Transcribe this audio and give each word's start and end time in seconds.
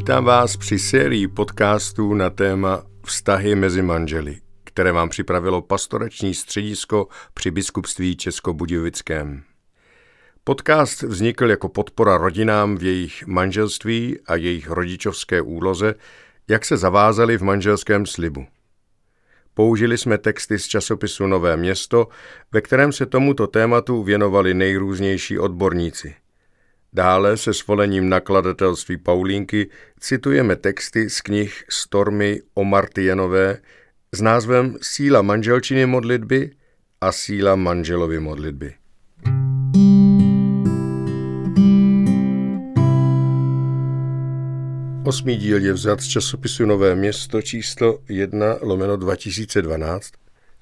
Vítám 0.00 0.24
vás 0.24 0.56
při 0.56 0.78
sérii 0.78 1.28
podcastů 1.28 2.14
na 2.14 2.30
téma 2.30 2.82
Vztahy 3.06 3.54
mezi 3.54 3.82
manželi, 3.82 4.36
které 4.64 4.92
vám 4.92 5.08
připravilo 5.08 5.62
pastorační 5.62 6.34
středisko 6.34 7.08
při 7.34 7.50
biskupství 7.50 8.16
Českobudějovickém. 8.16 9.42
Podcast 10.44 11.02
vznikl 11.02 11.50
jako 11.50 11.68
podpora 11.68 12.16
rodinám 12.16 12.76
v 12.76 12.82
jejich 12.82 13.26
manželství 13.26 14.18
a 14.26 14.36
jejich 14.36 14.70
rodičovské 14.70 15.42
úloze, 15.42 15.94
jak 16.48 16.64
se 16.64 16.76
zavázali 16.76 17.38
v 17.38 17.42
manželském 17.42 18.06
slibu. 18.06 18.46
Použili 19.54 19.98
jsme 19.98 20.18
texty 20.18 20.58
z 20.58 20.66
časopisu 20.66 21.26
Nové 21.26 21.56
město, 21.56 22.08
ve 22.52 22.60
kterém 22.60 22.92
se 22.92 23.06
tomuto 23.06 23.46
tématu 23.46 24.02
věnovali 24.02 24.54
nejrůznější 24.54 25.38
odborníci– 25.38 26.14
Dále 26.92 27.36
se 27.36 27.54
svolením 27.54 28.08
nakladatelství 28.08 28.96
Paulínky 28.96 29.70
citujeme 30.00 30.56
texty 30.56 31.10
z 31.10 31.20
knih 31.20 31.64
Stormy 31.68 32.40
o 32.54 32.64
Martienové 32.64 33.58
s 34.12 34.20
názvem 34.20 34.76
Síla 34.82 35.22
manželčiny 35.22 35.86
modlitby 35.86 36.50
a 37.00 37.12
Síla 37.12 37.56
manželovy 37.56 38.20
modlitby. 38.20 38.74
Osmý 45.06 45.36
díl 45.36 45.64
je 45.64 45.72
vzat 45.72 46.00
z 46.00 46.08
časopisu 46.08 46.66
Nové 46.66 46.94
město 46.94 47.42
číslo 47.42 47.98
1 48.08 48.46
lomeno 48.60 48.96
2012 48.96 50.12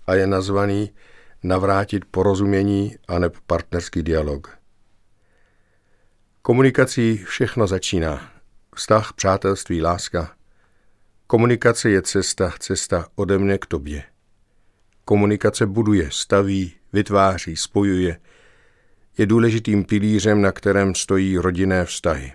a 0.07 0.15
je 0.15 0.27
nazvaný 0.27 0.91
Navrátit 1.43 2.05
porozumění 2.05 2.97
a 3.09 3.19
neb 3.19 3.37
partnerský 3.47 4.03
dialog. 4.03 4.58
Komunikací 6.49 7.17
všechno 7.17 7.67
začíná. 7.67 8.31
Vztah, 8.75 9.13
přátelství, 9.13 9.83
láska. 9.83 10.33
Komunikace 11.27 11.91
je 11.91 12.03
cesta, 12.03 12.53
cesta 12.59 13.09
ode 13.15 13.39
mne 13.39 13.59
k 13.59 13.67
tobě. 13.67 14.05
Komunikace 15.05 15.67
buduje, 15.67 16.09
staví, 16.11 16.75
vytváří, 16.93 17.57
spojuje. 17.57 18.21
Je 19.19 19.27
důležitým 19.27 19.85
pilířem, 19.85 20.43
na 20.43 20.53
kterém 20.53 20.95
stojí 20.95 21.39
rodinné 21.39 21.85
vztahy. 21.85 22.33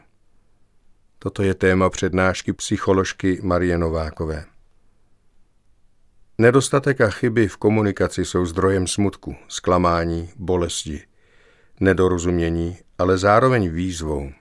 Toto 1.19 1.43
je 1.43 1.53
téma 1.53 1.89
přednášky 1.89 2.53
psycholožky 2.53 3.39
Marie 3.43 3.77
Novákové. 3.77 4.45
Nedostatek 6.37 7.01
a 7.01 7.09
chyby 7.09 7.47
v 7.47 7.57
komunikaci 7.57 8.25
jsou 8.25 8.45
zdrojem 8.45 8.87
smutku, 8.87 9.35
zklamání, 9.47 10.29
bolesti, 10.35 11.12
nedorozumění 11.83 12.77
ale 12.97 13.17
zároveň 13.17 13.69
výzvou. 13.69 14.31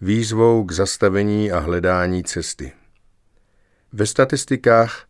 Výzvou 0.00 0.64
k 0.64 0.72
zastavení 0.72 1.52
a 1.52 1.58
hledání 1.58 2.24
cesty. 2.24 2.72
Ve 3.92 4.06
statistikách 4.06 5.08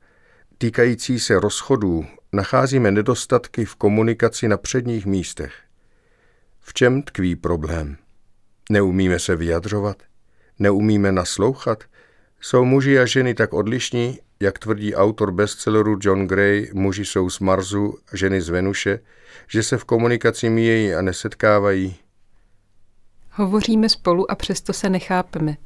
týkající 0.59 1.21
se 1.21 1.41
rozchodů 1.41 2.07
nacházíme 2.33 2.91
nedostatky 2.91 3.65
v 3.65 3.75
komunikaci 3.75 4.49
na 4.49 4.57
předních 4.57 5.07
místech. 5.07 5.55
V 6.61 6.75
čem 6.75 7.03
tkví 7.03 7.37
problém? 7.37 7.97
Neumíme 8.71 9.19
se 9.19 9.37
vyjadřovat? 9.37 10.03
Neumíme 10.59 11.13
naslouchat? 11.13 11.85
Jsou 12.41 12.65
muži 12.65 12.99
a 12.99 13.07
ženy 13.07 13.35
tak 13.35 13.53
odlišní, 13.53 14.19
jak 14.43 14.59
tvrdí 14.59 14.95
autor 14.95 15.33
bestselleru 15.33 15.99
John 16.01 16.27
Gray 16.27 16.71
Muži 16.73 17.05
jsou 17.05 17.31
z 17.31 17.41
Marsu, 17.41 17.99
ženy 18.13 18.41
z 18.41 18.49
Venuše, 18.49 18.99
že 19.49 19.63
se 19.63 19.79
v 19.79 19.85
komunikaci 19.85 20.51
míjejí 20.51 20.95
a 20.95 21.03
nesetkávají? 21.03 21.97
Hovoříme 23.31 23.89
spolu 23.89 24.31
a 24.31 24.35
přesto 24.35 24.73
se 24.73 24.91
nechápeme. 24.91 25.57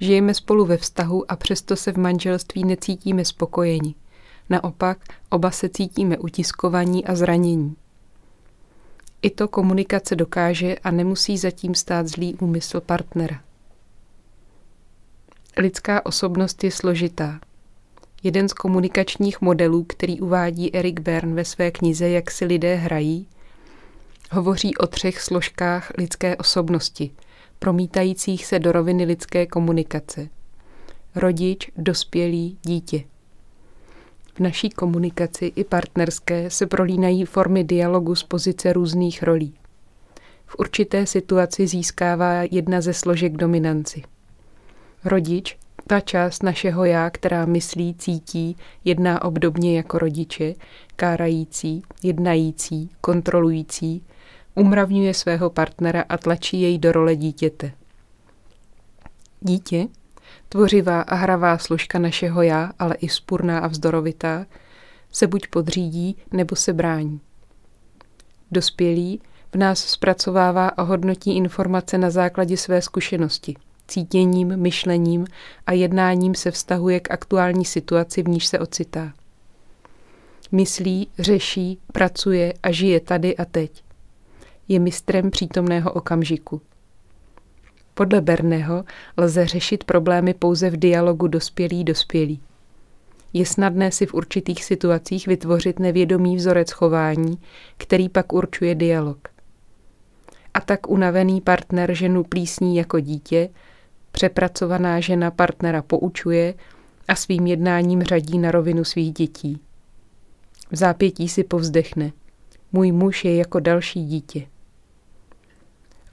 Žijeme 0.00 0.34
spolu 0.34 0.64
ve 0.64 0.76
vztahu 0.76 1.30
a 1.32 1.36
přesto 1.36 1.76
se 1.76 1.92
v 1.92 1.96
manželství 1.96 2.64
necítíme 2.64 3.24
spokojeni. 3.24 3.94
Naopak, 4.50 4.98
oba 5.30 5.50
se 5.50 5.68
cítíme 5.68 6.18
utiskovaní 6.18 7.06
a 7.06 7.14
zranění. 7.14 7.76
I 9.22 9.30
to 9.30 9.48
komunikace 9.48 10.16
dokáže 10.16 10.78
a 10.78 10.90
nemusí 10.90 11.38
zatím 11.38 11.74
stát 11.74 12.08
zlý 12.08 12.34
úmysl 12.34 12.80
partnera. 12.80 13.40
Lidská 15.56 16.06
osobnost 16.06 16.64
je 16.64 16.70
složitá. 16.70 17.40
Jeden 18.22 18.48
z 18.48 18.52
komunikačních 18.52 19.40
modelů, 19.40 19.84
který 19.84 20.20
uvádí 20.20 20.76
Erik 20.76 21.00
Bern 21.00 21.34
ve 21.34 21.44
své 21.44 21.70
knize 21.70 22.08
Jak 22.08 22.30
si 22.30 22.44
lidé 22.44 22.74
hrají, 22.74 23.26
Hovoří 24.30 24.76
o 24.76 24.86
třech 24.86 25.20
složkách 25.20 25.92
lidské 25.98 26.36
osobnosti, 26.36 27.10
promítajících 27.58 28.46
se 28.46 28.58
do 28.58 28.72
roviny 28.72 29.04
lidské 29.04 29.46
komunikace. 29.46 30.28
Rodič, 31.14 31.70
dospělý, 31.76 32.58
dítě. 32.62 33.04
V 34.34 34.40
naší 34.40 34.70
komunikaci 34.70 35.52
i 35.56 35.64
partnerské 35.64 36.50
se 36.50 36.66
prolínají 36.66 37.24
formy 37.24 37.64
dialogu 37.64 38.14
z 38.14 38.22
pozice 38.22 38.72
různých 38.72 39.22
rolí. 39.22 39.54
V 40.46 40.56
určité 40.58 41.06
situaci 41.06 41.66
získává 41.66 42.42
jedna 42.50 42.80
ze 42.80 42.94
složek 42.94 43.36
dominanci. 43.36 44.02
Rodič, 45.04 45.58
ta 45.88 46.00
část 46.00 46.42
našeho 46.42 46.84
já, 46.84 47.10
která 47.10 47.44
myslí, 47.46 47.94
cítí, 47.94 48.56
jedná 48.84 49.24
obdobně 49.24 49.76
jako 49.76 49.98
rodiče, 49.98 50.54
kárající, 50.96 51.82
jednající, 52.02 52.90
kontrolující, 53.00 54.04
umravňuje 54.54 55.14
svého 55.14 55.50
partnera 55.50 56.04
a 56.08 56.16
tlačí 56.16 56.60
jej 56.60 56.78
do 56.78 56.92
role 56.92 57.16
dítěte. 57.16 57.72
Dítě, 59.40 59.86
tvořivá 60.48 61.00
a 61.00 61.14
hravá 61.14 61.58
složka 61.58 61.98
našeho 61.98 62.42
já, 62.42 62.72
ale 62.78 62.94
i 62.94 63.08
spurná 63.08 63.58
a 63.58 63.66
vzdorovitá, 63.66 64.46
se 65.12 65.26
buď 65.26 65.46
podřídí, 65.46 66.16
nebo 66.32 66.56
se 66.56 66.72
brání. 66.72 67.20
Dospělý 68.50 69.20
v 69.52 69.56
nás 69.56 69.78
zpracovává 69.78 70.68
a 70.68 70.82
hodnotí 70.82 71.36
informace 71.36 71.98
na 71.98 72.10
základě 72.10 72.56
své 72.56 72.82
zkušenosti, 72.82 73.56
cítěním, 73.88 74.56
myšlením 74.56 75.26
a 75.66 75.72
jednáním 75.72 76.34
se 76.34 76.50
vztahuje 76.50 77.00
k 77.00 77.10
aktuální 77.10 77.64
situaci, 77.64 78.22
v 78.22 78.28
níž 78.28 78.46
se 78.46 78.58
ocitá. 78.58 79.12
Myslí, 80.52 81.08
řeší, 81.18 81.78
pracuje 81.92 82.54
a 82.62 82.70
žije 82.72 83.00
tady 83.00 83.36
a 83.36 83.44
teď 83.44 83.82
je 84.68 84.78
mistrem 84.78 85.30
přítomného 85.30 85.92
okamžiku. 85.92 86.60
Podle 87.94 88.20
Berného 88.20 88.84
lze 89.16 89.46
řešit 89.46 89.84
problémy 89.84 90.34
pouze 90.34 90.70
v 90.70 90.76
dialogu 90.76 91.26
dospělý-dospělý. 91.26 92.40
Je 93.32 93.46
snadné 93.46 93.92
si 93.92 94.06
v 94.06 94.14
určitých 94.14 94.64
situacích 94.64 95.26
vytvořit 95.26 95.78
nevědomý 95.78 96.36
vzorec 96.36 96.70
chování, 96.70 97.38
který 97.76 98.08
pak 98.08 98.32
určuje 98.32 98.74
dialog. 98.74 99.28
A 100.54 100.60
tak 100.60 100.88
unavený 100.88 101.40
partner 101.40 101.94
ženu 101.94 102.24
plísní 102.24 102.76
jako 102.76 103.00
dítě, 103.00 103.48
přepracovaná 104.18 105.00
žena 105.00 105.30
partnera 105.30 105.82
poučuje 105.82 106.54
a 107.08 107.14
svým 107.14 107.46
jednáním 107.46 108.02
řadí 108.02 108.38
na 108.38 108.50
rovinu 108.50 108.84
svých 108.84 109.12
dětí. 109.12 109.60
V 110.70 110.76
zápětí 110.76 111.28
si 111.28 111.44
povzdechne. 111.44 112.12
Můj 112.72 112.92
muž 112.92 113.24
je 113.24 113.36
jako 113.36 113.60
další 113.60 114.04
dítě. 114.04 114.46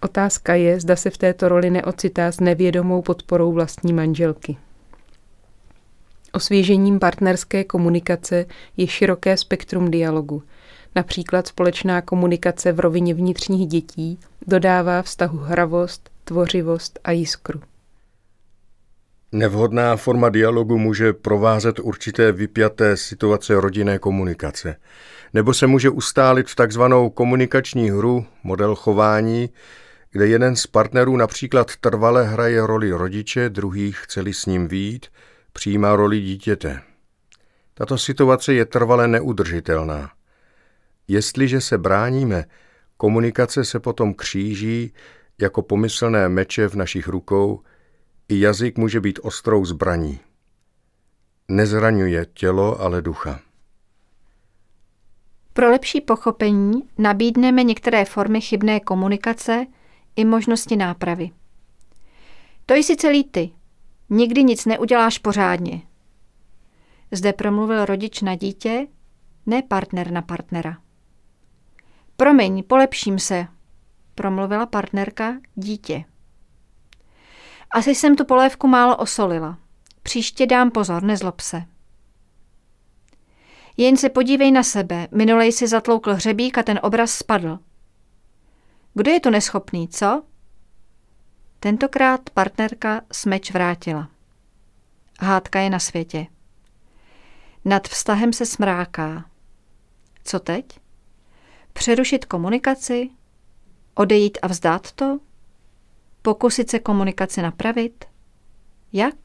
Otázka 0.02 0.56
je, 0.56 0.80
zda 0.80 0.96
se 0.96 1.10
v 1.10 1.18
této 1.18 1.50
roli 1.50 1.70
neocitá 1.70 2.32
s 2.32 2.40
nevědomou 2.40 3.02
podporou 3.02 3.52
vlastní 3.52 3.94
manželky. 3.94 4.58
Osvěžením 6.34 7.00
partnerské 7.00 7.64
komunikace 7.64 8.46
je 8.78 8.88
široké 8.88 9.38
spektrum 9.38 9.92
dialogu. 9.92 10.44
Například 10.96 11.48
společná 11.48 12.02
komunikace 12.02 12.72
v 12.72 12.80
rovině 12.80 13.14
vnitřních 13.14 13.68
dětí 13.68 14.20
dodává 14.48 15.02
vztahu 15.02 15.38
hravost, 15.38 16.10
tvořivost 16.24 17.00
a 17.04 17.12
jiskru. 17.12 17.62
Nevhodná 19.36 19.96
forma 19.96 20.30
dialogu 20.30 20.78
může 20.78 21.14
provázet 21.14 21.80
určité 21.80 22.32
vypjaté 22.32 22.98
situace 22.98 23.62
rodinné 23.62 24.00
komunikace, 24.00 24.76
nebo 25.34 25.54
se 25.54 25.68
může 25.68 25.90
ustálit 25.90 26.50
v 26.50 26.56
takzvanou 26.56 27.10
komunikační 27.10 27.90
hru, 27.90 28.26
model 28.44 28.76
chování, 28.76 29.50
kde 30.12 30.28
jeden 30.28 30.56
z 30.56 30.68
partnerů 30.68 31.18
například 31.18 31.76
trvale 31.76 32.24
hraje 32.24 32.68
roli 32.68 32.92
rodiče, 32.92 33.50
druhý 33.50 33.92
chce 33.92 34.24
s 34.32 34.46
ním 34.46 34.68
výjít, 34.68 35.06
přijímá 35.54 35.96
roli 35.96 36.22
dítěte. 36.22 36.82
Tato 37.74 37.98
situace 37.98 38.54
je 38.54 38.66
trvale 38.66 39.08
neudržitelná. 39.08 40.12
Jestliže 41.08 41.62
se 41.62 41.78
bráníme, 41.78 42.46
komunikace 42.98 43.66
se 43.66 43.80
potom 43.80 44.14
kříží 44.14 44.94
jako 45.42 45.62
pomyslné 45.62 46.30
meče 46.30 46.68
v 46.68 46.76
našich 46.76 47.08
rukou, 47.08 47.62
i 48.30 48.40
jazyk 48.40 48.78
může 48.78 49.02
být 49.02 49.20
ostrou 49.22 49.66
zbraní. 49.66 50.20
Nezraňuje 51.48 52.26
tělo, 52.34 52.82
ale 52.82 53.02
ducha. 53.02 53.40
Pro 55.54 55.70
lepší 55.72 56.02
pochopení 56.02 56.74
nabídneme 56.98 57.64
některé 57.64 58.06
formy 58.06 58.42
chybné 58.42 58.80
komunikace, 58.80 59.66
i 60.16 60.26
možnosti 60.26 60.76
nápravy. 60.76 61.32
To 62.66 62.74
jsi 62.74 62.96
celý 62.96 63.24
ty. 63.24 63.52
Nikdy 64.10 64.44
nic 64.44 64.66
neuděláš 64.66 65.18
pořádně. 65.18 65.82
Zde 67.12 67.34
promluvil 67.34 67.86
rodič 67.86 68.22
na 68.22 68.36
dítě, 68.36 68.88
ne 69.46 69.62
partner 69.62 70.12
na 70.12 70.22
partnera. 70.22 70.78
Promiň, 72.18 72.64
polepším 72.64 73.20
se, 73.20 73.48
promluvila 74.16 74.66
partnerka 74.66 75.38
dítě. 75.56 76.04
Asi 77.76 77.96
jsem 77.96 78.16
tu 78.16 78.26
polévku 78.26 78.68
málo 78.68 78.98
osolila. 78.98 79.58
Příště 80.04 80.46
dám 80.46 80.72
pozor, 80.72 81.04
nezlob 81.04 81.40
se. 81.40 81.64
Jen 83.78 83.98
se 83.98 84.10
podívej 84.10 84.52
na 84.52 84.64
sebe, 84.64 85.08
minulej 85.12 85.52
si 85.52 85.68
zatloukl 85.68 86.14
hřebík 86.14 86.58
a 86.58 86.64
ten 86.64 86.80
obraz 86.84 87.12
spadl. 87.12 87.60
Kdo 88.94 89.12
je 89.12 89.20
tu 89.20 89.30
neschopný, 89.30 89.88
co? 89.88 90.24
Tentokrát 91.60 92.30
partnerka 92.30 93.02
smeč 93.12 93.52
vrátila. 93.52 94.10
Hádka 95.20 95.60
je 95.60 95.70
na 95.70 95.80
světě. 95.80 96.28
Nad 97.66 97.88
vztahem 97.88 98.34
se 98.34 98.46
smráká. 98.46 99.26
Co 100.24 100.40
teď? 100.40 100.66
Přerušit 101.74 102.26
komunikaci? 102.26 103.10
Odejít 103.96 104.38
a 104.42 104.48
vzdát 104.48 104.92
to? 104.92 105.20
Pokusit 106.26 106.70
se 106.70 106.80
komunikaci 106.80 107.42
napravit? 107.42 108.06
Jak? 108.94 109.16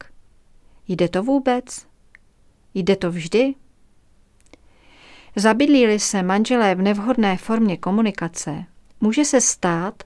Jde 0.87 1.09
to 1.09 1.23
vůbec? 1.23 1.87
Jde 2.73 2.95
to 2.95 3.11
vždy? 3.11 3.55
Zabydlí 5.35 5.99
se 5.99 6.23
manželé 6.23 6.75
v 6.75 6.81
nevhodné 6.81 7.37
formě 7.37 7.77
komunikace, 7.77 8.65
může 8.99 9.25
se 9.25 9.41
stát, 9.41 10.03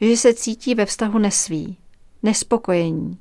že 0.00 0.16
se 0.16 0.34
cítí 0.34 0.74
ve 0.74 0.86
vztahu 0.86 1.18
nesví, 1.18 1.76
nespokojení, 2.22 3.18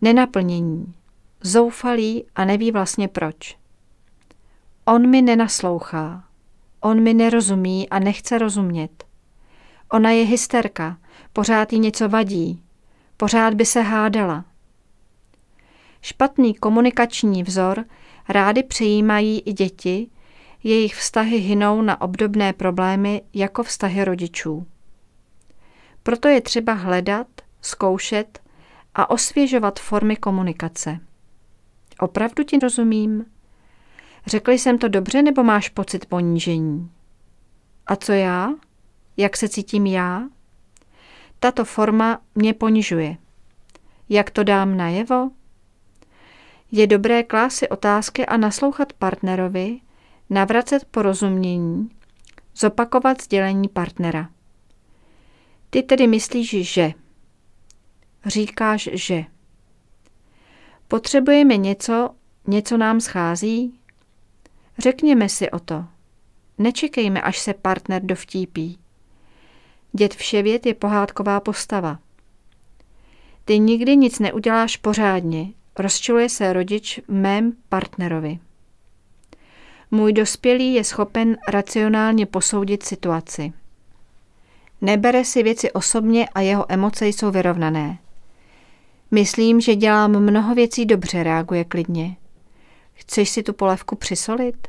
nenaplnění, 0.00 0.94
zoufalý 1.40 2.24
a 2.34 2.44
neví 2.44 2.72
vlastně 2.72 3.08
proč. 3.08 3.56
On 4.84 5.10
mi 5.10 5.22
nenaslouchá, 5.22 6.24
on 6.80 7.02
mi 7.02 7.14
nerozumí 7.14 7.88
a 7.88 7.98
nechce 7.98 8.38
rozumět. 8.38 9.04
Ona 9.92 10.10
je 10.10 10.24
hysterka, 10.24 10.98
pořád 11.32 11.72
jí 11.72 11.78
něco 11.78 12.08
vadí, 12.08 12.62
pořád 13.16 13.54
by 13.54 13.66
se 13.66 13.80
hádala. 13.80 14.44
Špatný 16.02 16.54
komunikační 16.54 17.42
vzor 17.42 17.84
rády 18.28 18.62
přijímají 18.62 19.40
i 19.40 19.52
děti, 19.52 20.10
jejich 20.64 20.94
vztahy 20.94 21.36
hynou 21.36 21.82
na 21.82 22.00
obdobné 22.00 22.52
problémy 22.52 23.22
jako 23.34 23.62
vztahy 23.62 24.04
rodičů. 24.04 24.66
Proto 26.02 26.28
je 26.28 26.40
třeba 26.40 26.72
hledat, 26.72 27.26
zkoušet 27.62 28.40
a 28.94 29.10
osvěžovat 29.10 29.80
formy 29.80 30.16
komunikace. 30.16 30.98
Opravdu 32.00 32.44
ti 32.44 32.58
rozumím? 32.58 33.24
Řekl 34.26 34.50
jsem 34.50 34.78
to 34.78 34.88
dobře 34.88 35.22
nebo 35.22 35.42
máš 35.42 35.68
pocit 35.68 36.06
ponížení? 36.06 36.90
A 37.86 37.96
co 37.96 38.12
já? 38.12 38.50
Jak 39.16 39.36
se 39.36 39.48
cítím 39.48 39.86
já? 39.86 40.22
Tato 41.40 41.64
forma 41.64 42.20
mě 42.34 42.54
ponižuje. 42.54 43.16
Jak 44.08 44.30
to 44.30 44.44
dám 44.44 44.76
najevo? 44.76 45.30
Je 46.72 46.86
dobré 46.86 47.22
klásy 47.22 47.68
otázky 47.68 48.26
a 48.26 48.36
naslouchat 48.36 48.92
partnerovi, 48.92 49.80
navracet 50.30 50.84
porozumění, 50.84 51.90
zopakovat 52.56 53.22
sdělení 53.22 53.68
partnera. 53.68 54.30
Ty 55.70 55.82
tedy 55.82 56.06
myslíš, 56.06 56.72
že. 56.72 56.92
Říkáš, 58.26 58.88
že. 58.92 59.24
Potřebujeme 60.88 61.56
něco, 61.56 62.10
něco 62.46 62.76
nám 62.76 63.00
schází? 63.00 63.80
Řekněme 64.78 65.28
si 65.28 65.50
o 65.50 65.58
to. 65.58 65.84
Nečekejme, 66.58 67.20
až 67.20 67.38
se 67.38 67.54
partner 67.54 68.02
dovtípí. 68.02 68.78
Dět 69.92 70.14
Vševět 70.14 70.66
je 70.66 70.74
pohádková 70.74 71.40
postava. 71.40 71.98
Ty 73.44 73.58
nikdy 73.58 73.96
nic 73.96 74.18
neuděláš 74.18 74.76
pořádně, 74.76 75.46
rozčiluje 75.78 76.28
se 76.28 76.52
rodič 76.52 77.00
mém 77.08 77.52
partnerovi. 77.68 78.38
Můj 79.90 80.12
dospělý 80.12 80.74
je 80.74 80.84
schopen 80.84 81.36
racionálně 81.48 82.26
posoudit 82.26 82.82
situaci. 82.82 83.52
Nebere 84.80 85.24
si 85.24 85.42
věci 85.42 85.72
osobně 85.72 86.28
a 86.28 86.40
jeho 86.40 86.72
emoce 86.72 87.08
jsou 87.08 87.30
vyrovnané. 87.30 87.98
Myslím, 89.10 89.60
že 89.60 89.76
dělám 89.76 90.20
mnoho 90.20 90.54
věcí 90.54 90.86
dobře, 90.86 91.22
reaguje 91.22 91.64
klidně. 91.64 92.16
Chceš 92.94 93.28
si 93.28 93.42
tu 93.42 93.52
polévku 93.52 93.96
přisolit? 93.96 94.68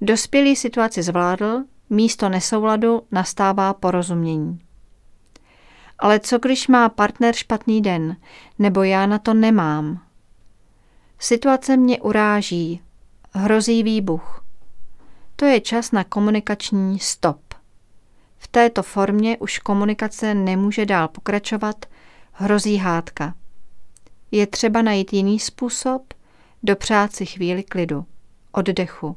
Dospělý 0.00 0.56
situaci 0.56 1.02
zvládl, 1.02 1.64
místo 1.92 2.28
nesouladu 2.28 3.02
nastává 3.10 3.74
porozumění. 3.74 4.60
Ale 5.98 6.20
co 6.20 6.38
když 6.38 6.68
má 6.68 6.88
partner 6.88 7.34
špatný 7.34 7.82
den, 7.82 8.16
nebo 8.58 8.82
já 8.82 9.06
na 9.06 9.18
to 9.18 9.34
nemám? 9.34 10.02
Situace 11.18 11.76
mě 11.76 12.00
uráží, 12.00 12.82
hrozí 13.32 13.82
výbuch. 13.82 14.44
To 15.36 15.44
je 15.44 15.60
čas 15.60 15.92
na 15.92 16.04
komunikační 16.04 16.98
stop. 16.98 17.54
V 18.38 18.48
této 18.48 18.82
formě 18.82 19.38
už 19.38 19.58
komunikace 19.58 20.34
nemůže 20.34 20.86
dál 20.86 21.08
pokračovat, 21.08 21.86
hrozí 22.32 22.76
hádka. 22.76 23.34
Je 24.30 24.46
třeba 24.46 24.82
najít 24.82 25.12
jiný 25.12 25.38
způsob, 25.38 26.14
dopřát 26.62 27.12
si 27.12 27.26
chvíli 27.26 27.62
klidu, 27.62 28.06
oddechu 28.52 29.16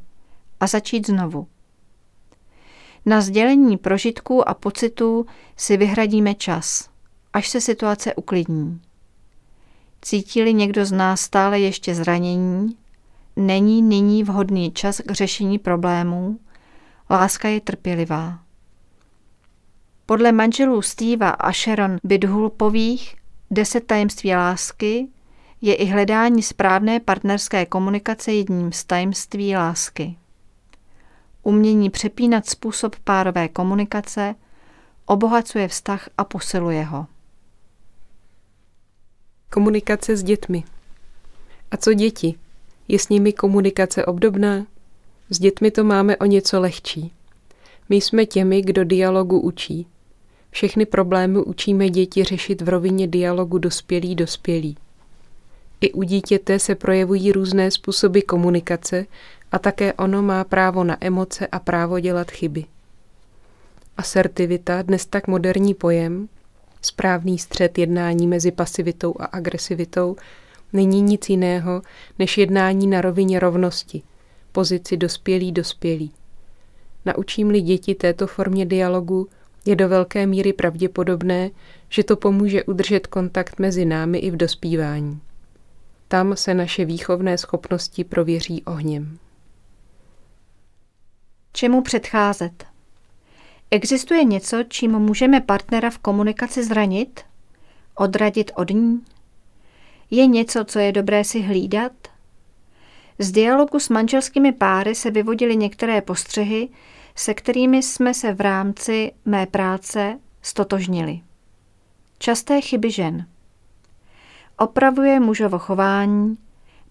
a 0.59 0.67
začít 0.67 1.07
znovu. 1.07 1.47
Na 3.05 3.21
sdělení 3.21 3.77
prožitků 3.77 4.49
a 4.49 4.53
pocitů 4.53 5.25
si 5.57 5.77
vyhradíme 5.77 6.33
čas, 6.33 6.89
až 7.33 7.49
se 7.49 7.61
situace 7.61 8.15
uklidní. 8.15 8.81
Cítili 10.01 10.53
někdo 10.53 10.85
z 10.85 10.91
nás 10.91 11.21
stále 11.21 11.59
ještě 11.59 11.95
zranění, 11.95 12.77
není 13.35 13.81
nyní 13.81 14.23
vhodný 14.23 14.71
čas 14.71 15.01
k 15.05 15.11
řešení 15.11 15.59
problémů, 15.59 16.39
láska 17.09 17.47
je 17.47 17.61
trpělivá. 17.61 18.39
Podle 20.05 20.31
manželů 20.31 20.81
Steva 20.81 21.29
a 21.29 21.51
Sharon 21.51 21.97
Bidhulpových 22.03 23.15
Deset 23.51 23.87
tajemství 23.87 24.35
lásky 24.35 25.07
je 25.61 25.75
i 25.75 25.85
hledání 25.85 26.43
správné 26.43 26.99
partnerské 26.99 27.65
komunikace 27.65 28.33
jedním 28.33 28.71
z 28.71 28.83
tajemství 28.83 29.55
lásky. 29.55 30.17
Umění 31.47 31.89
přepínat 31.89 32.45
způsob 32.45 32.95
párové 33.03 33.47
komunikace 33.47 34.35
obohacuje 35.05 35.67
vztah 35.67 36.09
a 36.17 36.23
posiluje 36.23 36.83
ho. 36.83 37.05
Komunikace 39.49 40.17
s 40.17 40.23
dětmi. 40.23 40.63
A 41.71 41.77
co 41.77 41.93
děti? 41.93 42.35
Je 42.87 42.99
s 42.99 43.09
nimi 43.09 43.33
komunikace 43.33 44.05
obdobná? 44.05 44.65
S 45.29 45.39
dětmi 45.39 45.71
to 45.71 45.83
máme 45.83 46.17
o 46.17 46.25
něco 46.25 46.59
lehčí. 46.59 47.11
My 47.89 47.95
jsme 47.95 48.25
těmi, 48.25 48.61
kdo 48.61 48.83
dialogu 48.83 49.39
učí. 49.39 49.87
Všechny 50.51 50.85
problémy 50.85 51.39
učíme 51.39 51.89
děti 51.89 52.23
řešit 52.23 52.61
v 52.61 52.69
rovině 52.69 53.07
dialogu 53.07 53.57
dospělý-dospělý. 53.57 54.77
I 55.81 55.91
u 55.91 56.03
dítěte 56.03 56.59
se 56.59 56.75
projevují 56.75 57.31
různé 57.31 57.71
způsoby 57.71 58.19
komunikace 58.19 59.05
a 59.51 59.59
také 59.59 59.93
ono 59.93 60.21
má 60.21 60.43
právo 60.43 60.83
na 60.83 60.97
emoce 61.01 61.47
a 61.47 61.59
právo 61.59 61.99
dělat 61.99 62.31
chyby. 62.31 62.65
Asertivita, 63.97 64.81
dnes 64.81 65.05
tak 65.05 65.27
moderní 65.27 65.73
pojem, 65.73 66.29
správný 66.81 67.37
střed 67.37 67.77
jednání 67.77 68.27
mezi 68.27 68.51
pasivitou 68.51 69.15
a 69.19 69.25
agresivitou, 69.25 70.15
není 70.73 71.01
nic 71.01 71.29
jiného 71.29 71.81
než 72.19 72.37
jednání 72.37 72.87
na 72.87 73.01
rovině 73.01 73.39
rovnosti, 73.39 74.01
pozici 74.51 74.97
dospělý-dospělý. 74.97 76.11
Naučím-li 77.05 77.61
děti 77.61 77.95
této 77.95 78.27
formě 78.27 78.65
dialogu, 78.65 79.27
je 79.65 79.75
do 79.75 79.89
velké 79.89 80.27
míry 80.27 80.53
pravděpodobné, 80.53 81.49
že 81.89 82.03
to 82.03 82.15
pomůže 82.15 82.63
udržet 82.63 83.07
kontakt 83.07 83.59
mezi 83.59 83.85
námi 83.85 84.17
i 84.17 84.31
v 84.31 84.37
dospívání. 84.37 85.19
Tam 86.07 86.35
se 86.35 86.53
naše 86.53 86.85
výchovné 86.85 87.37
schopnosti 87.37 88.03
prověří 88.03 88.63
ohněm. 88.63 89.17
Čemu 91.55 91.81
předcházet? 91.81 92.65
Existuje 93.71 94.23
něco, 94.23 94.63
čím 94.67 94.99
můžeme 94.99 95.41
partnera 95.41 95.89
v 95.89 95.97
komunikaci 95.97 96.63
zranit? 96.63 97.21
Odradit 97.95 98.51
od 98.55 98.69
ní? 98.69 99.01
Je 100.11 100.27
něco, 100.27 100.65
co 100.65 100.79
je 100.79 100.91
dobré 100.91 101.23
si 101.23 101.41
hlídat? 101.41 101.91
Z 103.19 103.31
dialogu 103.31 103.79
s 103.79 103.89
manželskými 103.89 104.51
páry 104.51 104.95
se 104.95 105.11
vyvodily 105.11 105.57
některé 105.57 106.01
postřehy, 106.01 106.69
se 107.15 107.33
kterými 107.33 107.83
jsme 107.83 108.13
se 108.13 108.33
v 108.33 108.41
rámci 108.41 109.11
mé 109.25 109.45
práce 109.45 110.19
stotožnili. 110.41 111.21
Časté 112.17 112.61
chyby 112.61 112.91
žen. 112.91 113.25
Opravuje 114.57 115.19
mužovo 115.19 115.59
chování, 115.59 116.37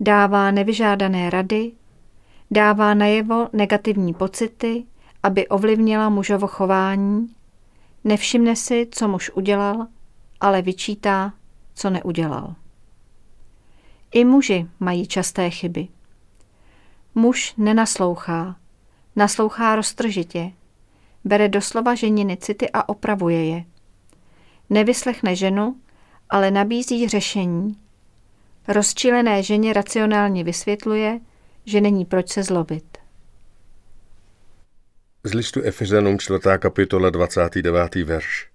dává 0.01 0.51
nevyžádané 0.51 1.31
rady, 1.31 1.73
dává 2.51 2.95
najevo 2.95 3.49
negativní 3.53 4.15
pocity, 4.15 4.85
aby 5.23 5.49
ovlivnila 5.49 6.09
mužovo 6.09 6.47
chování, 6.47 7.35
nevšimne 8.05 8.57
si, 8.57 8.89
co 8.91 9.09
muž 9.09 9.31
udělal, 9.35 9.87
ale 10.41 10.63
vyčítá, 10.63 11.33
co 11.75 11.91
neudělal. 11.91 12.55
I 14.13 14.25
muži 14.25 14.67
mají 14.81 15.07
časté 15.07 15.51
chyby. 15.51 15.89
Muž 17.15 17.55
nenaslouchá, 17.57 18.57
naslouchá 19.17 19.77
roztržitě, 19.77 20.53
bere 21.25 21.49
doslova 21.49 21.95
ženiny 21.95 22.37
city 22.37 22.71
a 22.71 22.89
opravuje 22.89 23.45
je. 23.45 23.65
Nevyslechne 24.71 25.37
ženu, 25.37 25.77
ale 26.31 26.51
nabízí 26.51 27.09
řešení. 27.09 27.77
Rozčilené 28.69 29.43
ženě 29.43 29.73
racionálně 29.73 30.45
vysvětluje, 30.45 31.21
že 31.65 31.81
není 31.81 32.05
proč 32.05 32.29
se 32.29 32.43
zlobit. 32.43 32.99
Z 35.25 35.35
listu 35.35 35.63
Efezanům 35.63 36.19
4. 36.19 36.39
kapitola 36.59 37.11
29. 37.11 37.95
verš. 37.95 38.51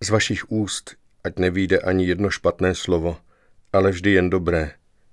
Z 0.00 0.10
vašich 0.10 0.52
úst, 0.52 0.96
ať 1.24 1.38
nevíde 1.38 1.78
ani 1.78 2.06
jedno 2.06 2.30
špatné 2.30 2.74
slovo, 2.74 3.16
ale 3.72 3.90
vždy 3.90 4.10
jen 4.10 4.30
dobré, 4.30 4.70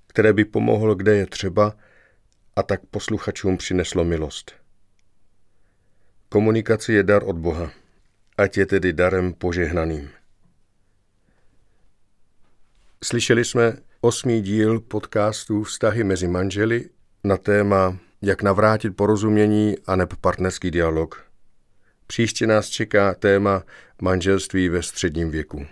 které 0.07 0.33
by 0.33 0.45
pomohlo, 0.45 0.95
kde 0.95 1.15
je 1.15 1.25
třeba, 1.25 1.75
a 2.55 2.63
tak 2.63 2.85
posluchačům 2.85 3.57
přineslo 3.57 4.03
milost. 4.03 4.51
Komunikace 6.29 6.93
je 6.93 7.03
dar 7.03 7.23
od 7.23 7.37
Boha, 7.37 7.71
ať 8.37 8.57
je 8.57 8.65
tedy 8.65 8.93
darem 8.93 9.33
požehnaným. 9.33 10.09
Slyšeli 13.03 13.45
jsme 13.45 13.77
osmý 14.01 14.41
díl 14.41 14.79
podcastu 14.79 15.63
Vztahy 15.63 16.03
mezi 16.03 16.27
manželi 16.27 16.89
na 17.29 17.37
téma 17.37 17.97
Jak 18.21 18.43
navrátit 18.43 18.95
porozumění 18.95 19.75
a 19.87 19.95
neb 19.95 20.13
partnerský 20.21 20.71
dialog. 20.71 21.25
Příště 22.07 22.47
nás 22.47 22.67
čeká 22.67 23.13
téma 23.13 23.63
manželství 24.01 24.69
ve 24.69 24.83
středním 24.83 25.31
věku. 25.31 25.65